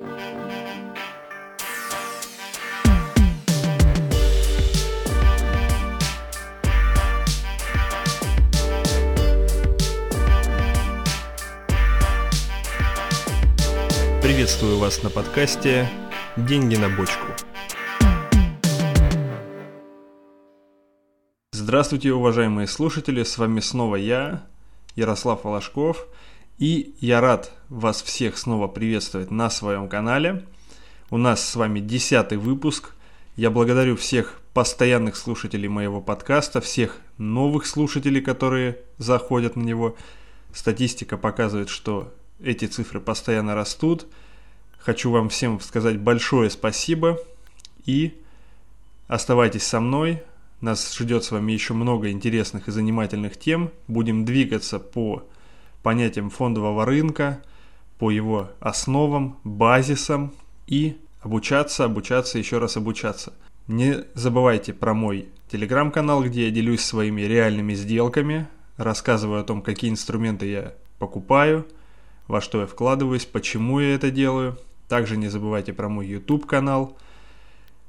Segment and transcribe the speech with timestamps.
[0.00, 0.16] Приветствую
[14.78, 15.86] вас на подкасте
[16.38, 17.26] «Деньги на бочку».
[21.52, 24.46] Здравствуйте, уважаемые слушатели, с вами снова я,
[24.96, 26.06] Ярослав Волошков,
[26.60, 30.44] и я рад вас всех снова приветствовать на своем канале.
[31.08, 32.94] У нас с вами десятый выпуск.
[33.34, 39.96] Я благодарю всех постоянных слушателей моего подкаста, всех новых слушателей, которые заходят на него.
[40.52, 42.12] Статистика показывает, что
[42.42, 44.06] эти цифры постоянно растут.
[44.78, 47.18] Хочу вам всем сказать большое спасибо
[47.86, 48.20] и
[49.08, 50.22] оставайтесь со мной.
[50.60, 53.70] Нас ждет с вами еще много интересных и занимательных тем.
[53.88, 55.26] Будем двигаться по
[55.82, 57.42] понятиям фондового рынка,
[57.98, 60.32] по его основам, базисам
[60.66, 63.34] и обучаться, обучаться, еще раз обучаться.
[63.66, 69.90] Не забывайте про мой телеграм-канал, где я делюсь своими реальными сделками, рассказываю о том, какие
[69.90, 71.66] инструменты я покупаю,
[72.26, 74.58] во что я вкладываюсь, почему я это делаю–
[74.90, 76.98] также не забывайте про мой YouTube канал,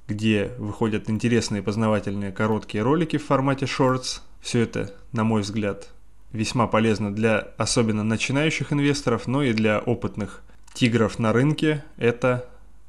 [0.08, 4.22] где выходят интересные познавательные короткие ролики в формате Shorts.
[4.40, 5.90] Все это, на мой взгляд,
[6.34, 10.42] весьма полезно для особенно начинающих инвесторов, но и для опытных
[10.74, 11.84] тигров на рынке.
[11.98, 12.48] Это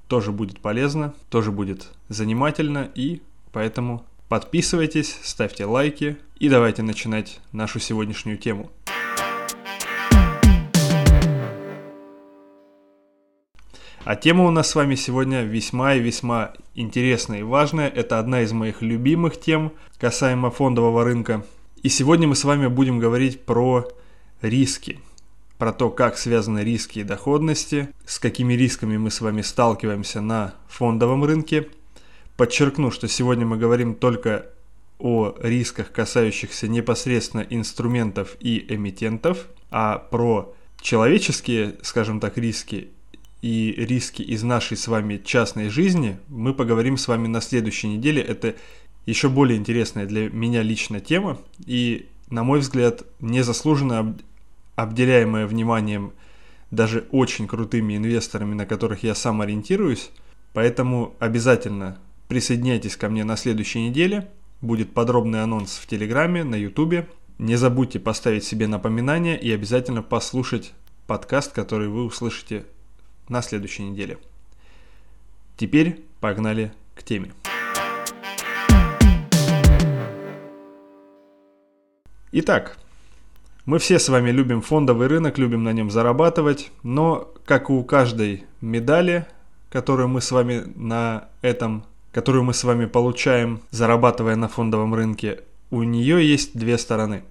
[0.09, 7.81] тоже будет полезно, тоже будет занимательно и поэтому подписывайтесь, ставьте лайки и давайте начинать нашу
[7.81, 8.71] сегодняшнюю тему.
[14.05, 17.89] А тема у нас с вами сегодня весьма и весьма интересная и важная.
[17.89, 21.45] Это одна из моих любимых тем касаемо фондового рынка.
[21.83, 23.89] И сегодня мы с вами будем говорить про
[24.41, 25.01] риски.
[25.59, 30.55] Про то, как связаны риски и доходности, с какими рисками мы с вами сталкиваемся на
[30.69, 31.69] фондовом рынке.
[32.37, 34.47] Подчеркну, что сегодня мы говорим только
[35.01, 42.91] о рисках, касающихся непосредственно инструментов и эмитентов, а про человеческие, скажем так, риски
[43.41, 48.23] и риски из нашей с вами частной жизни мы поговорим с вами на следующей неделе.
[48.23, 48.55] Это
[49.07, 54.17] еще более интересная для меня лично тема и, на мой взгляд, незаслуженно
[54.77, 56.13] обделяемая вниманием
[56.71, 60.11] даже очень крутыми инвесторами, на которых я сам ориентируюсь.
[60.55, 61.99] Поэтому обязательно
[62.29, 64.31] присоединяйтесь ко мне на следующей неделе.
[64.61, 67.09] Будет подробный анонс в Телеграме, на Ютубе.
[67.39, 70.73] Не забудьте поставить себе напоминание и обязательно послушать
[71.07, 72.65] подкаст, который вы услышите
[73.29, 74.19] на следующей неделе.
[75.57, 77.33] Теперь погнали к теме.
[82.35, 82.79] Итак,
[83.67, 87.85] мы все с вами любим фондовый рынок, любим на нем зарабатывать, но как и у
[87.85, 89.27] каждой медали,
[89.69, 95.41] которую мы с вами на этом, которую мы с вами получаем, зарабатывая на фондовом рынке,
[95.71, 97.23] у нее есть две стороны.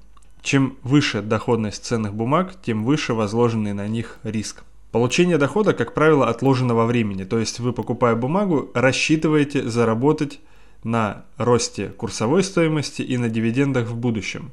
[0.43, 4.63] Чем выше доходность ценных бумаг, тем выше возложенный на них риск.
[4.91, 10.39] Получение дохода, как правило, отложено во времени, то есть вы, покупая бумагу, рассчитываете заработать
[10.83, 14.51] на росте курсовой стоимости и на дивидендах в будущем.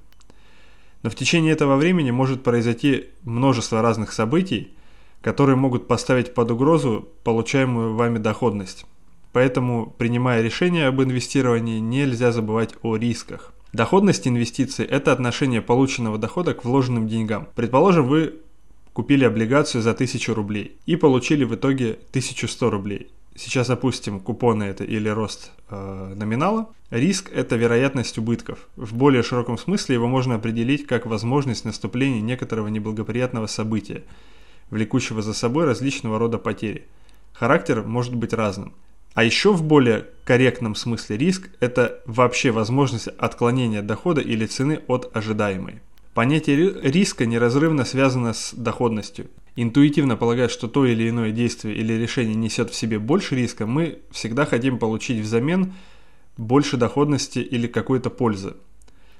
[1.02, 4.72] Но в течение этого времени может произойти множество разных событий,
[5.20, 8.84] которые могут поставить под угрозу получаемую вами доходность.
[9.32, 13.52] Поэтому, принимая решение об инвестировании, нельзя забывать о рисках.
[13.72, 17.48] Доходность инвестиций– это отношение полученного дохода к вложенным деньгам.
[17.54, 18.36] Предположим, вы
[18.94, 23.10] купили облигацию за 1000 рублей и получили в итоге 1100 рублей.
[23.38, 26.70] Сейчас опустим купоны это или рост э, номинала.
[26.90, 28.66] Риск– это вероятность убытков.
[28.74, 34.02] В более широком смысле его можно определить как возможность наступления некоторого неблагоприятного события,
[34.70, 36.88] влекущего за собой различного рода потери.
[37.32, 38.74] Характер может быть разным.
[39.14, 45.16] А еще в более корректном смысле риск– это вообще возможность отклонения дохода или цены от
[45.16, 45.80] ожидаемой.
[46.18, 49.30] Понятие риска неразрывно связано с доходностью.
[49.54, 54.00] Интуитивно полагая, что то или иное действие или решение несет в себе больше риска, мы
[54.10, 55.74] всегда хотим получить взамен
[56.36, 58.54] больше доходности или какой-то пользы.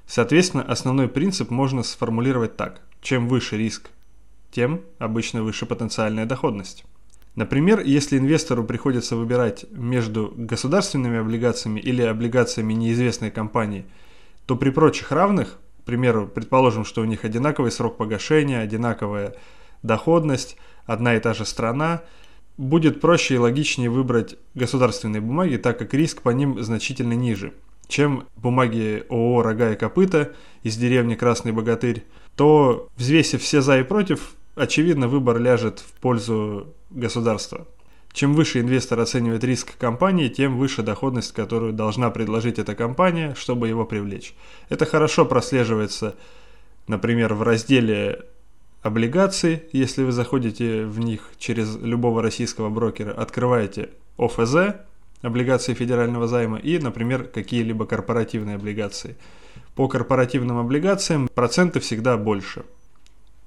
[0.07, 2.81] Соответственно, основной принцип можно сформулировать так.
[3.01, 3.91] Чем выше риск,
[4.51, 6.83] тем обычно выше потенциальная доходность.
[7.33, 13.85] Например, если инвестору приходится выбирать между государственными облигациями или облигациями неизвестной компании,
[14.45, 15.59] то при прочих равных
[15.89, 19.33] примеру, предположим, что у них одинаковый срок погашения, одинаковая
[19.81, 20.55] доходность,
[20.85, 22.03] одна и та же страна,
[22.57, 27.53] будет проще и логичнее выбрать государственные бумаги, так как риск по ним значительно ниже,
[27.87, 32.03] чем бумаги ООО «Рога и копыта» из деревни Красный Богатырь,
[32.35, 37.65] то, взвесив все за и против, очевидно, выбор ляжет в пользу государства.
[38.11, 43.67] Чем выше инвестор оценивает риск компании, тем выше доходность, которую должна предложить эта компания, чтобы
[43.67, 44.33] его привлечь.
[44.67, 46.15] Это хорошо прослеживается,
[46.87, 48.25] например, в разделе
[48.81, 54.75] облигаций, если вы заходите в них через любого российского брокера, открываете ОФЗ,
[55.21, 59.17] облигации федерального займа и, например, какие-либо корпоративные облигации.
[59.75, 62.65] По корпоративным облигациям проценты всегда больше.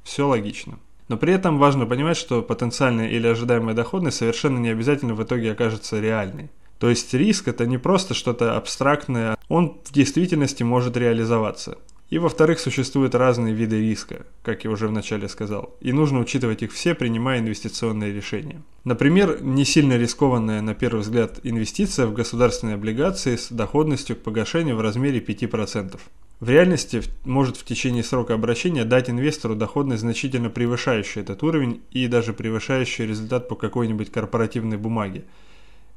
[0.02, 0.78] Все логично.
[1.12, 5.52] Но при этом важно понимать, что потенциальная или ожидаемая доходность совершенно не обязательно в итоге
[5.52, 6.50] окажется реальной.
[6.78, 11.76] То есть риск это не просто что-то абстрактное, он в действительности может реализоваться.
[12.08, 16.72] И во-вторых, существуют разные виды риска, как я уже вначале сказал, и нужно учитывать их
[16.72, 18.62] все, принимая инвестиционные решения.
[18.84, 24.76] Например, не сильно рискованная на первый взгляд инвестиция в государственные облигации с доходностью к погашению
[24.76, 26.00] в размере 5%.
[26.42, 32.08] В реальности может в течение срока обращения дать инвестору доходность значительно превышающую этот уровень и
[32.08, 35.22] даже превышающую результат по какой-нибудь корпоративной бумаге.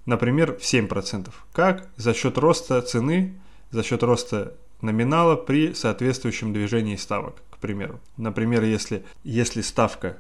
[0.06, 1.31] Например, в 7%.
[1.51, 1.89] Как?
[1.95, 3.33] За счет роста цены,
[3.71, 8.00] за счет роста номинала при соответствующем движении ставок, к примеру.
[8.15, 10.18] Например, если, если ставка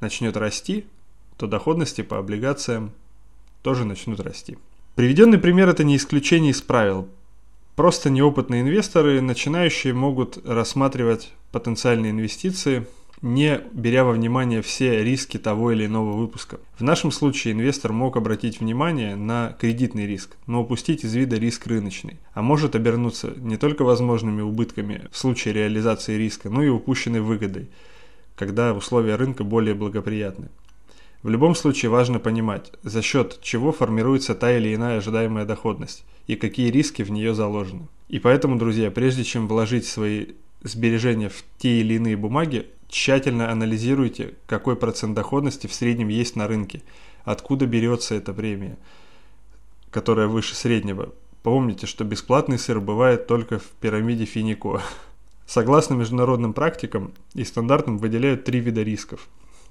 [0.00, 0.86] начнет расти,
[1.36, 2.92] то доходности по облигациям
[3.60, 4.56] тоже начнут расти.
[4.94, 7.10] Приведенный пример это не исключение из правил.
[7.76, 12.86] Просто неопытные инвесторы, начинающие, могут рассматривать потенциальные инвестиции–
[13.24, 16.60] не беря во внимание все риски того или иного выпуска.
[16.78, 21.66] В нашем случае инвестор мог обратить внимание на кредитный риск, но упустить из вида риск
[21.66, 27.22] рыночный, а может обернуться не только возможными убытками в случае реализации риска, но и упущенной
[27.22, 27.70] выгодой,
[28.36, 30.50] когда условия рынка более благоприятны.
[31.24, 36.36] В любом случае важно понимать, за счет чего формируется та или иная ожидаемая доходность и
[36.36, 37.88] какие риски в нее заложены.
[38.08, 40.26] И поэтому, друзья, прежде чем вложить свои
[40.62, 46.46] сбережения в те или иные бумаги, Тщательно анализируйте, какой процент доходности в среднем есть на
[46.46, 46.80] рынке,
[47.24, 48.78] откуда берется эта премия,
[49.90, 51.12] которая выше среднего.
[51.42, 54.80] Помните, что бесплатный сыр бывает только в пирамиде Финико.
[55.44, 59.28] Согласно международным практикам и стандартам выделяют три вида рисков.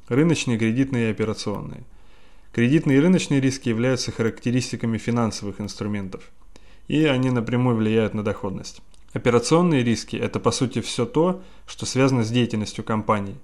[0.08, 1.84] Рыночные, кредитные и операционные.
[2.52, 6.30] Кредитные и рыночные риски являются характеристиками финансовых инструментов,
[6.88, 8.82] и они напрямую влияют на доходность.
[9.14, 13.38] Операционные риски– это по сути все то, что связано с деятельностью компании.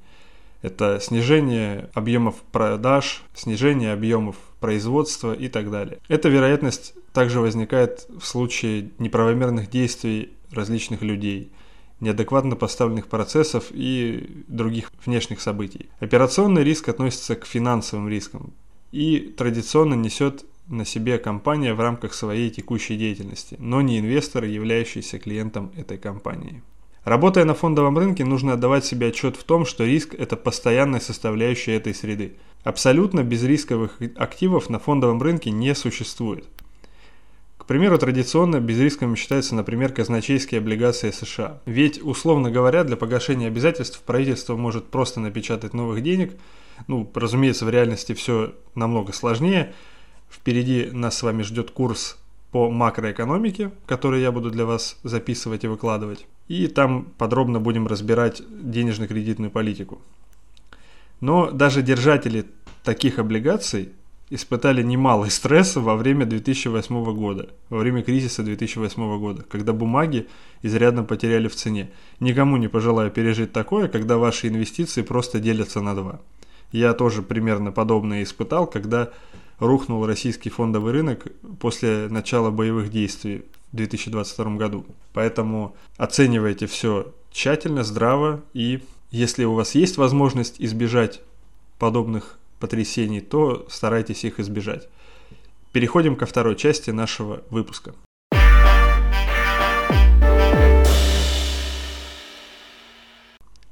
[0.62, 6.00] Это снижение объемов продаж, снижение объемов производства и так далее.
[6.10, 11.52] Эта вероятность также возникает в случае неправомерных действий различных людей,
[12.00, 15.90] неадекватно поставленных процессов и других внешних событий.
[16.00, 18.54] Операционный риск относится к финансовым рискам
[18.92, 25.20] и традиционно несет на себе компания в рамках своей текущей деятельности, но не инвестор, являющийся
[25.20, 26.62] клиентом этой компании.
[27.04, 31.76] Работая на фондовом рынке, нужно отдавать себе отчет в том, что риск– это постоянная составляющая
[31.76, 32.36] этой среды.
[32.64, 36.46] Абсолютно безрисковых активов на фондовом рынке не существует.
[37.70, 41.62] Примеру, традиционно безрисковыми считаются, например, казначейские облигации США.
[41.66, 46.34] Ведь, условно говоря, для погашения обязательств правительство может просто напечатать новых денег.
[46.88, 49.74] Ну, разумеется, в реальности все намного сложнее–
[50.30, 52.18] Впереди нас с вами ждет курс
[52.52, 56.28] по макроэкономике, который я буду для вас записывать и выкладывать.
[56.48, 60.00] И там подробно будем разбирать денежно-кредитную политику.
[61.20, 62.46] Но даже держатели
[62.84, 63.92] таких облигаций
[64.30, 70.28] испытали немалый стресс во время 2008 года, во время кризиса 2008 года, когда бумаги
[70.62, 71.92] изрядно потеряли в цене.
[72.20, 76.20] Никому не пожелаю пережить такое, когда ваши инвестиции просто делятся на два.
[76.72, 79.12] Я тоже примерно подобное испытал, когда
[79.58, 81.28] рухнул российский фондовый рынок
[81.60, 84.86] после начала боевых действий в 2022 году.
[85.14, 91.22] Поэтому оценивайте все тщательно, здраво и если у вас есть возможность избежать
[91.80, 94.88] подобных потрясений, то старайтесь их избежать.
[95.72, 97.94] Переходим ко второй части нашего выпуска.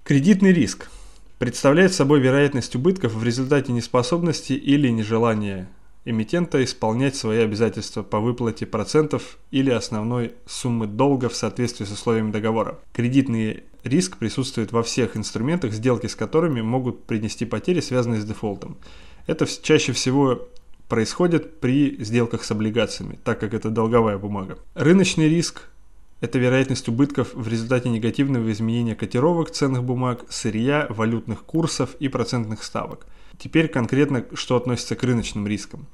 [0.04, 0.90] Кредитный риск
[1.38, 5.68] представляет собой вероятность убытков в результате неспособности или нежелания
[6.06, 12.32] эмитента исполнять свои обязательства по выплате процентов или основной суммы долга в соответствии с условиями
[12.32, 12.80] договора.
[12.94, 18.78] Кредитный риск присутствует во всех инструментах, сделки с которыми могут принести потери, связанные с дефолтом.
[19.26, 20.48] Это чаще всего
[20.88, 24.58] происходит при сделках с облигациями, так как это долговая бумага.
[24.74, 25.64] Рыночный риск–
[26.22, 32.64] это вероятность убытков в результате негативного изменения котировок ценных бумаг, сырья, валютных курсов и процентных
[32.64, 33.06] ставок–
[33.38, 35.86] Теперь конкретно, что относится к рыночным рискам.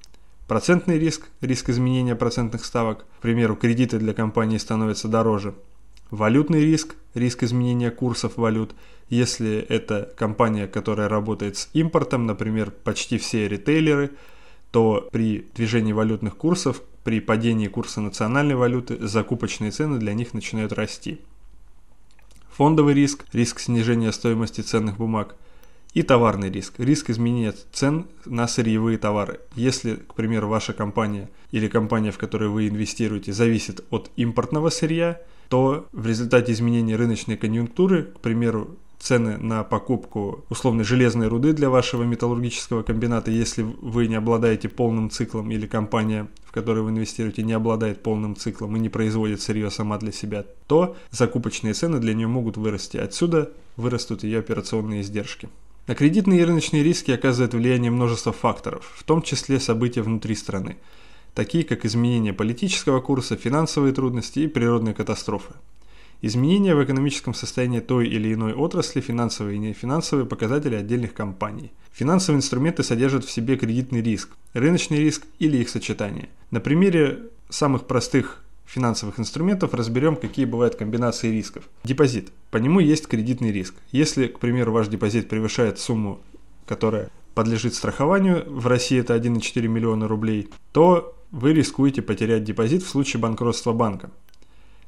[0.48, 5.54] Процентный риск, риск изменения процентных ставок, к примеру, кредиты для компании становятся дороже.
[6.14, 8.76] Валютный риск, риск изменения курсов валют,
[9.10, 14.12] если это компания, которая работает с импортом, например, почти все ритейлеры,
[14.70, 20.72] то при движении валютных курсов, при падении курса национальной валюты, закупочные цены для них начинают
[20.72, 21.20] расти.
[22.52, 25.36] Фондовый риск, риск снижения стоимости ценных бумаг
[25.96, 29.40] и товарный риск, риск изменения цен на сырьевые товары.
[29.56, 35.20] Если, к примеру, ваша компания или компания, в которой вы инвестируете, зависит от импортного сырья,
[35.54, 41.70] то в результате изменения рыночной конъюнктуры, к примеру, цены на покупку условной железной руды для
[41.70, 47.44] вашего металлургического комбината, если вы не обладаете полным циклом или компания, в которой вы инвестируете,
[47.44, 52.16] не обладает полным циклом и не производит сырье сама для себя, то закупочные цены для
[52.16, 52.98] нее могут вырасти.
[52.98, 55.50] Отсюда вырастут ее операционные издержки.
[55.86, 60.78] На кредитные и рыночные риски оказывает влияние множество факторов, в том числе события внутри страны,
[61.34, 65.54] такие как изменение политического курса, финансовые трудности и природные катастрофы.
[66.22, 71.72] Изменения в экономическом состоянии той или иной отрасли, финансовые и нефинансовые показатели отдельных компаний.
[71.92, 76.30] Финансовые инструменты содержат в себе кредитный риск, рыночный риск или их сочетание.
[76.50, 81.66] На примере самых простых финансовых инструментов разберем, какие бывают комбинации рисков.
[81.84, 82.32] Депозит.
[82.52, 83.76] По нему есть кредитный риск.
[83.92, 86.22] Если, к примеру, ваш депозит превышает сумму,
[86.66, 92.88] которая подлежит страхованию, в России это 1,4 миллиона рублей, то вы рискуете потерять депозит в
[92.88, 94.10] случае банкротства банка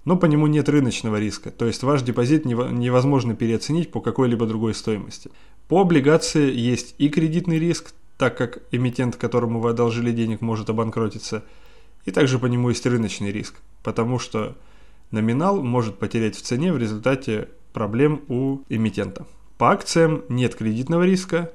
[0.05, 4.75] но по нему нет рыночного риска, то есть ваш депозит невозможно переоценить по какой-либо другой
[4.75, 5.31] стоимости.
[5.67, 11.43] По облигации есть и кредитный риск, так как эмитент, которому вы одолжили денег, может обанкротиться,
[12.05, 14.55] и также по нему есть рыночный риск, потому что
[15.09, 19.25] номинал может потерять в цене в результате проблем у эмитента.
[19.57, 21.51] По акциям нет кредитного риска,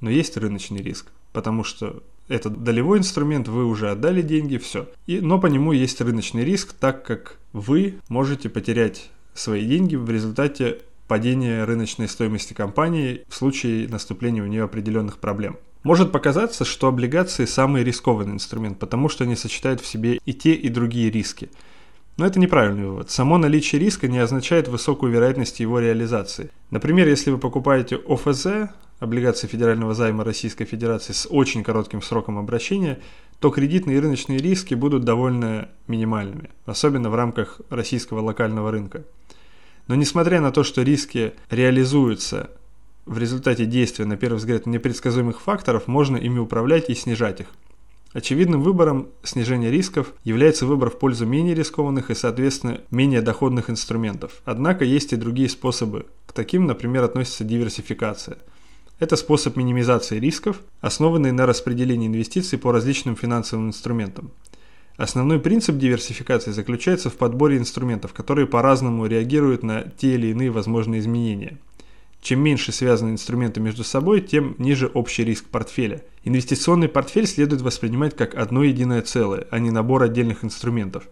[0.00, 4.88] но есть рыночный риск, потому что это долевой инструмент, вы уже отдали деньги, все.
[5.06, 10.08] И, но по нему есть рыночный риск, так как вы можете потерять свои деньги в
[10.10, 15.58] результате падения рыночной стоимости компании в случае наступления у нее определенных проблем.
[15.82, 20.54] Может показаться, что облигации самый рискованный инструмент, потому что они сочетают в себе и те,
[20.54, 21.50] и другие риски.
[22.16, 23.10] Но это неправильный вывод.
[23.10, 26.50] Само наличие риска не означает высокую вероятность его реализации.
[26.70, 33.00] Например, если вы покупаете ОФЗ, облигации федерального займа Российской Федерации с очень коротким сроком обращения,
[33.40, 39.04] то кредитные и рыночные риски будут довольно минимальными, особенно в рамках российского локального рынка.
[39.88, 42.50] Но несмотря на то, что риски реализуются
[43.06, 47.48] в результате действия, на первый взгляд, непредсказуемых факторов, можно ими управлять и снижать их.
[48.14, 54.40] Очевидным выбором снижения рисков является выбор в пользу менее рискованных и, соответственно, менее доходных инструментов.
[54.46, 56.06] Однако есть и другие способы.
[56.24, 58.38] К таким, например, относится диверсификация–
[59.00, 64.30] это способ минимизации рисков, основанный на распределении инвестиций по различным финансовым инструментам.
[64.96, 71.00] Основной принцип диверсификации заключается в подборе инструментов, которые по-разному реагируют на те или иные возможные
[71.00, 71.58] изменения.
[72.24, 76.02] Чем меньше связаны инструменты между собой, тем ниже общий риск портфеля.
[76.24, 81.04] Инвестиционный портфель следует воспринимать как одно единое целое, а не набор отдельных инструментов.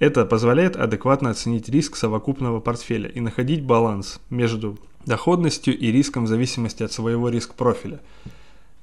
[0.00, 4.76] Это позволяет адекватно оценить риск совокупного портфеля и находить баланс между
[5.06, 8.00] доходностью и риском в зависимости от своего риск-профиля.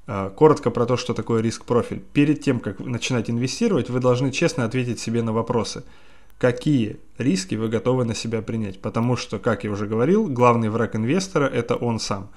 [0.08, 2.02] А, коротко про то, что такое риск-профиль.
[2.14, 5.84] Перед тем, как начинать инвестировать, вы должны честно ответить себе на вопросы.
[6.42, 8.82] Какие риски вы готовы на себя принять?
[8.82, 12.32] Потому что, как я уже говорил, главный враг инвестора– это он сам.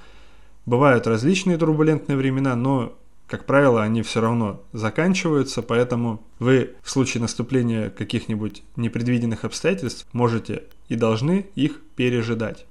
[0.67, 7.23] Бывают различные турбулентные времена, но, как правило, они все равно заканчиваются, поэтому вы в случае
[7.23, 12.67] наступления каких-нибудь непредвиденных обстоятельств можете и должны их пережидать.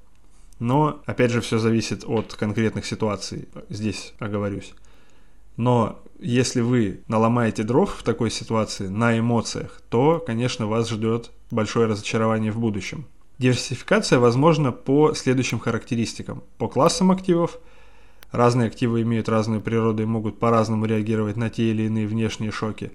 [0.60, 3.48] Но, опять же, все зависит от конкретных ситуаций.
[3.70, 4.76] Здесь оговорюсь.
[5.58, 11.88] Но если вы наломаете дров в такой ситуации на эмоциях, то, конечно, вас ждет большое
[11.88, 13.06] разочарование в будущем.
[13.40, 16.44] Диверсификация возможна по следующим характеристикам.
[16.58, 17.60] По классам активов.
[18.32, 22.92] Разные активы имеют разную природу и могут по-разному реагировать на те или иные внешние шоки.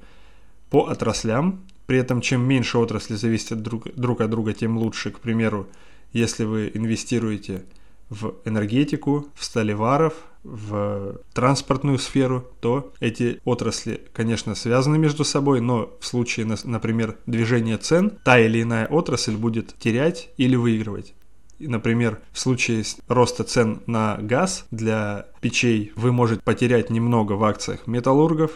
[0.71, 1.61] По отраслям.
[1.87, 5.11] При этом, чем меньше отрасли зависят друг, друг от друга, тем лучше.
[5.11, 5.69] К примеру,
[6.13, 7.65] если вы инвестируете
[8.11, 15.91] в энергетику, в сталеваров, в транспортную сферу, то эти отрасли, конечно, связаны между собой, но
[16.01, 21.15] в случае, например, движения цен, та или иная отрасль будет терять или выигрывать.
[21.59, 27.87] Например, в случае роста цен на газ для печей вы можете потерять немного в акциях
[27.87, 28.53] металлургов,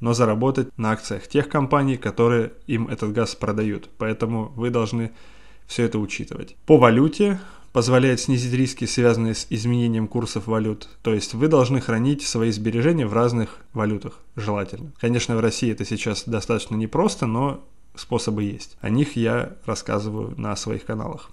[0.00, 3.90] но заработать на акциях тех компаний, которые им этот газ продают.
[3.98, 5.12] Поэтому вы должны
[5.66, 6.56] все это учитывать.
[6.66, 7.40] По валюте
[7.74, 10.88] позволяет снизить риски, связанные с изменением курсов валют.
[11.02, 14.92] То есть вы должны хранить свои сбережения в разных валютах, желательно.
[15.00, 17.64] Конечно, в России это сейчас достаточно непросто, но
[17.96, 18.76] способы есть.
[18.80, 21.30] О них я рассказываю на своих каналах.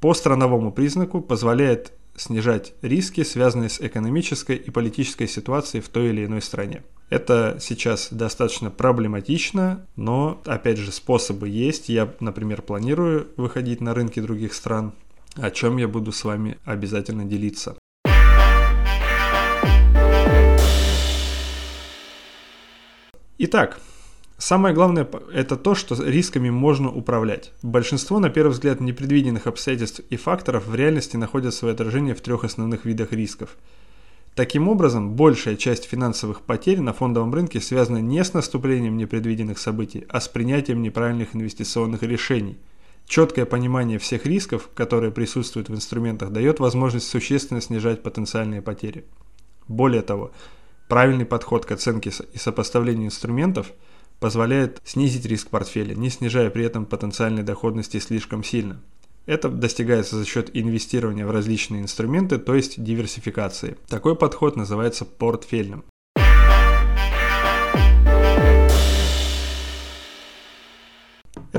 [0.00, 6.26] По страновому признаку позволяет снижать риски, связанные с экономической и политической ситуацией в той или
[6.26, 6.82] иной стране.
[7.08, 11.88] Это сейчас достаточно проблематично, но, опять же, способы есть.
[11.88, 14.92] Я, например, планирую выходить на рынки других стран,
[15.40, 17.76] о чем я буду с вами обязательно делиться.
[23.38, 23.80] Итак,
[24.36, 27.52] самое главное это то, что рисками можно управлять.
[27.62, 32.44] Большинство, на первый взгляд, непредвиденных обстоятельств и факторов в реальности находят свое отражение в трех
[32.44, 33.56] основных видах рисков–
[34.38, 40.06] Таким образом, большая часть финансовых потерь на фондовом рынке связана не с наступлением непредвиденных событий,
[40.08, 42.56] а с принятием неправильных инвестиционных решений.
[43.08, 49.06] Четкое понимание всех рисков, которые присутствуют в инструментах, дает возможность существенно снижать потенциальные потери.
[49.66, 50.30] Более того,
[50.88, 53.72] правильный подход к оценке и сопоставлению инструментов
[54.20, 58.78] позволяет снизить риск портфеля, не снижая при этом потенциальной доходности слишком сильно.
[59.24, 63.78] Это достигается за счет инвестирования в различные инструменты, то есть диверсификации.
[63.88, 65.84] Такой подход называется портфельным.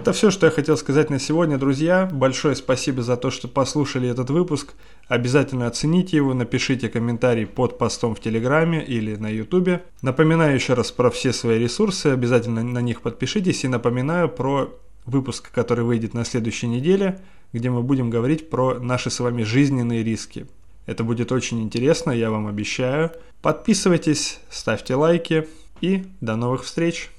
[0.09, 2.09] Это все, что я хотел сказать на сегодня, друзья.
[2.11, 4.73] Большое спасибо за то, что послушали этот выпуск.
[5.07, 9.83] Обязательно оцените его, напишите комментарий под постом в Телеграме или на Ютубе.
[10.01, 14.73] Напоминаю еще раз про все свои ресурсы, обязательно на них подпишитесь и напоминаю про
[15.05, 17.19] выпуск, который выйдет на следующей неделе–
[17.53, 20.47] где мы будем говорить про наши с вами жизненные риски.
[20.85, 23.11] Это будет очень интересно, я вам обещаю.
[23.41, 25.47] Подписывайтесь, ставьте лайки
[25.81, 27.09] и до новых встреч!